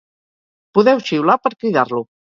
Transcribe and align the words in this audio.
Podeu 0.79 1.03
xiular 1.11 1.37
per 1.47 1.55
cridar-lo. 1.57 2.05